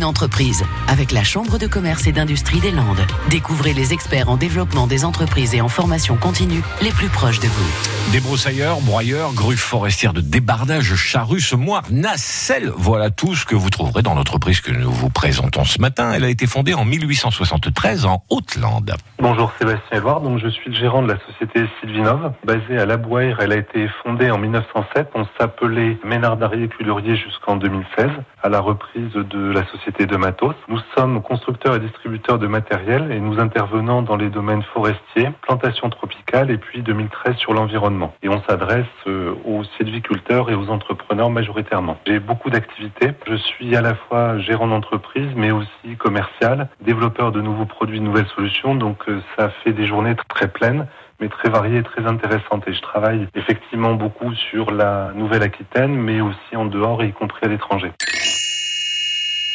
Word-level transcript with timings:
une 0.00 0.04
entreprise 0.04 0.64
avec 0.88 1.12
la 1.12 1.22
Chambre 1.22 1.58
de 1.58 1.66
commerce 1.66 2.06
et 2.06 2.12
d'industrie 2.12 2.58
des 2.60 2.70
Landes. 2.70 3.04
Découvrez 3.28 3.74
les 3.74 3.92
experts 3.92 4.30
en 4.30 4.38
développement 4.38 4.86
des 4.86 5.04
entreprises 5.04 5.54
et 5.54 5.60
en 5.60 5.68
formation 5.68 6.16
continue 6.16 6.62
les 6.80 6.90
plus 6.90 7.10
proches 7.10 7.40
de 7.40 7.48
vous. 7.48 7.89
Débroussailleurs, 8.08 8.80
broyeurs, 8.80 9.32
grues 9.34 9.56
forestières 9.56 10.12
de 10.12 10.20
débardage, 10.20 10.96
charrues, 10.96 11.54
moires, 11.56 11.84
nacelles, 11.92 12.72
voilà 12.74 13.10
tout 13.10 13.36
ce 13.36 13.46
que 13.46 13.54
vous 13.54 13.70
trouverez 13.70 14.02
dans 14.02 14.14
l'entreprise 14.14 14.60
que 14.60 14.72
nous 14.72 14.90
vous 14.90 15.10
présentons 15.10 15.64
ce 15.64 15.80
matin. 15.80 16.10
Elle 16.12 16.24
a 16.24 16.28
été 16.28 16.48
fondée 16.48 16.74
en 16.74 16.84
1873 16.84 18.06
en 18.06 18.24
Haute-Lande. 18.28 18.96
Bonjour 19.20 19.52
Sébastien 19.60 19.98
Edouard, 19.98 20.22
donc 20.22 20.40
je 20.40 20.48
suis 20.48 20.70
le 20.70 20.76
gérant 20.76 21.02
de 21.02 21.12
la 21.12 21.20
société 21.20 21.68
Sylvinov, 21.78 22.32
basée 22.44 22.78
à 22.78 22.86
La. 22.86 22.96
Elle 23.38 23.52
a 23.52 23.56
été 23.56 23.88
fondée 24.02 24.30
en 24.30 24.38
1907. 24.38 25.10
On 25.14 25.26
s'appelait 25.38 25.96
Ménard 26.04 26.36
Darier 26.36 26.68
Cullurier 26.68 27.16
jusqu'en 27.16 27.56
2016, 27.56 28.08
à 28.42 28.48
la 28.48 28.60
reprise 28.60 29.12
de 29.12 29.52
la 29.52 29.64
société 29.66 30.06
de 30.06 30.16
Matos. 30.16 30.56
Nous 30.68 30.80
sommes 30.96 31.22
constructeurs 31.22 31.76
et 31.76 31.80
distributeurs 31.80 32.38
de 32.38 32.46
matériel 32.48 33.12
et 33.12 33.20
nous 33.20 33.38
intervenons 33.38 34.02
dans 34.02 34.16
les 34.16 34.30
domaines 34.30 34.64
forestiers, 34.74 35.30
plantation 35.42 35.90
tropicale 35.90 36.50
et 36.50 36.58
puis 36.58 36.82
2013 36.82 37.36
sur 37.36 37.52
l'environnement. 37.52 37.89
Et 38.22 38.28
on 38.28 38.40
s'adresse 38.42 38.86
euh, 39.06 39.34
aux 39.44 39.64
sylviculteurs 39.76 40.50
et 40.50 40.54
aux 40.54 40.68
entrepreneurs 40.68 41.30
majoritairement. 41.30 41.98
J'ai 42.06 42.20
beaucoup 42.20 42.50
d'activités. 42.50 43.10
Je 43.26 43.34
suis 43.34 43.74
à 43.76 43.80
la 43.80 43.94
fois 43.94 44.38
gérant 44.38 44.68
d'entreprise 44.68 45.28
mais 45.34 45.50
aussi 45.50 45.96
commercial, 45.98 46.68
développeur 46.80 47.32
de 47.32 47.40
nouveaux 47.40 47.66
produits, 47.66 47.98
de 47.98 48.04
nouvelles 48.04 48.28
solutions. 48.36 48.74
Donc 48.74 49.08
euh, 49.08 49.20
ça 49.36 49.50
fait 49.62 49.72
des 49.72 49.86
journées 49.86 50.14
très 50.28 50.48
pleines 50.48 50.86
mais 51.20 51.28
très 51.28 51.50
variées 51.50 51.78
et 51.78 51.82
très 51.82 52.06
intéressantes. 52.06 52.66
Et 52.66 52.72
je 52.72 52.80
travaille 52.80 53.28
effectivement 53.34 53.94
beaucoup 53.94 54.34
sur 54.34 54.70
la 54.70 55.12
Nouvelle-Aquitaine, 55.14 55.94
mais 55.94 56.20
aussi 56.20 56.56
en 56.56 56.64
dehors, 56.64 57.04
y 57.04 57.12
compris 57.12 57.44
à 57.44 57.48
l'étranger. 57.48 57.92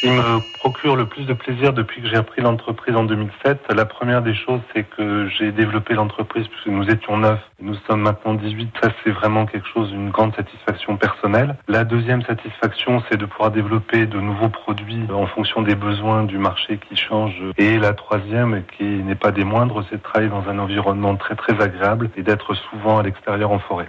Qui 0.00 0.10
me 0.10 0.40
procure 0.58 0.94
le 0.94 1.06
plus 1.06 1.24
de 1.24 1.32
plaisir 1.32 1.72
depuis 1.72 2.02
que 2.02 2.08
j'ai 2.08 2.18
repris 2.18 2.42
l'entreprise 2.42 2.94
en 2.94 3.04
2007, 3.04 3.72
la 3.74 3.86
première 3.86 4.20
des 4.20 4.34
choses, 4.34 4.60
c'est 4.74 4.82
que 4.82 5.26
j'ai 5.28 5.52
développé 5.52 5.94
l'entreprise 5.94 6.46
puisque 6.48 6.66
nous 6.66 6.88
étions 6.90 7.16
neuf. 7.16 7.40
Nous 7.60 7.74
sommes 7.88 8.02
maintenant 8.02 8.34
18. 8.34 8.68
Ça, 8.82 8.90
c'est 9.02 9.10
vraiment 9.10 9.46
quelque 9.46 9.66
chose, 9.66 9.90
une 9.92 10.10
grande 10.10 10.36
satisfaction 10.36 10.98
personnelle. 10.98 11.56
La 11.66 11.84
deuxième 11.84 12.20
satisfaction, 12.22 13.02
c'est 13.08 13.16
de 13.16 13.24
pouvoir 13.24 13.50
développer 13.50 14.04
de 14.04 14.20
nouveaux 14.20 14.50
produits 14.50 15.06
en 15.10 15.26
fonction 15.26 15.62
des 15.62 15.74
besoins 15.74 16.24
du 16.24 16.36
marché 16.36 16.78
qui 16.78 16.94
change. 16.94 17.42
Et 17.56 17.78
la 17.78 17.94
troisième, 17.94 18.64
qui 18.76 18.84
n'est 18.84 19.14
pas 19.14 19.30
des 19.30 19.44
moindres, 19.44 19.82
c'est 19.88 19.96
de 19.96 20.02
travailler 20.02 20.30
dans 20.30 20.46
un 20.46 20.58
environnement 20.58 21.16
très 21.16 21.36
très 21.36 21.58
agréable 21.58 22.10
et 22.16 22.22
d'être 22.22 22.52
souvent 22.70 22.98
à 22.98 23.02
l'extérieur 23.02 23.50
en 23.50 23.58
forêt. 23.58 23.88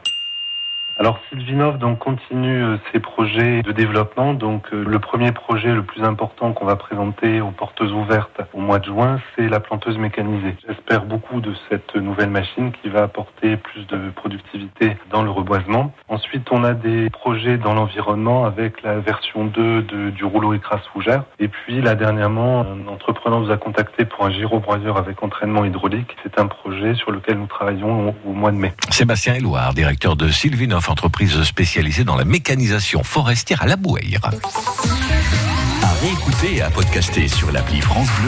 Alors 1.00 1.20
Sylvinov 1.30 1.78
donc 1.78 2.00
continue 2.00 2.64
euh, 2.64 2.78
ses 2.92 3.00
projets 3.00 3.62
de 3.62 3.72
développement. 3.72 4.34
Donc 4.34 4.74
euh, 4.74 4.84
le 4.84 4.98
premier 4.98 5.32
projet 5.32 5.72
le 5.72 5.84
plus 5.84 6.02
important 6.02 6.54
qu'on 6.54 6.66
va 6.66 6.76
présenter 6.76 7.40
aux 7.40 7.52
portes 7.52 7.82
ouvertes 7.82 8.42
au 8.52 8.62
mois 8.62 8.80
de 8.80 8.86
juin, 8.86 9.22
c'est 9.36 9.48
la 9.48 9.60
planteuse 9.60 10.00
mécanisée. 10.00 10.56
J'espère 10.68 11.06
beaucoup 11.06 11.40
de 11.40 11.54
cette 11.70 11.96
nouvelle 11.96 12.32
machine 12.32 12.72
qui 12.72 12.90
va 12.90 13.04
apporter 13.04 13.58
plus 13.58 13.86
de 13.86 14.10
productivité 14.16 14.98
dans 15.12 15.22
le 15.22 15.30
reboisement. 15.30 15.94
Ensuite, 16.08 16.48
on 16.52 16.64
a 16.64 16.74
des 16.74 17.12
projets 17.12 17.58
dans 17.58 17.76
l'environnement 17.76 18.46
avec 18.46 18.82
la 18.82 18.98
version 18.98 19.46
2 19.46 19.84
de, 19.84 20.10
du 20.10 20.26
rouleau 20.26 20.56
écrase 20.56 20.82
fougère. 20.94 21.26
Et 21.40 21.48
puis 21.48 21.80
là 21.80 21.94
dernièrement, 21.94 22.62
un 22.62 22.92
entrepreneur 22.92 23.40
nous 23.40 23.52
a 23.52 23.58
contacté 23.58 24.06
pour 24.06 24.26
un 24.26 24.32
gyrobroyeur 24.32 24.98
avec 24.98 25.22
entraînement 25.22 25.64
hydraulique. 25.64 26.18
C'est 26.24 26.40
un 26.40 26.48
projet 26.48 26.96
sur 26.96 27.12
lequel 27.12 27.38
nous 27.38 27.46
travaillons 27.46 28.10
au, 28.10 28.16
au 28.30 28.34
mois 28.34 28.52
de 28.52 28.58
mai. 28.58 28.74
Sébastien 28.90 29.36
Éloire, 29.36 29.76
directeur 29.76 30.16
de 30.16 30.30
Sylvinov 30.30 30.87
entreprise 30.90 31.44
spécialisée 31.44 32.04
dans 32.04 32.16
la 32.16 32.26
mécanisation 32.26 33.04
forestière 33.04 33.62
à 33.62 33.68
la 33.68 33.76
Bouaire. 33.76 34.32
À 35.84 35.94
réécouter 36.02 36.56
et 36.58 36.62
à 36.62 36.70
podcaster 36.70 37.28
sur 37.28 37.52
l'appli 37.52 37.82
France 37.82 38.10
Bleu. 38.20 38.26